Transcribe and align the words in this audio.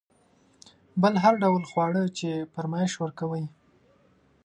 بل 1.01 1.13
هر 1.23 1.33
ډول 1.43 1.63
خواړه 1.71 2.03
چې 2.17 2.29
فرمایش 2.53 2.93
ورکوئ. 2.97 3.45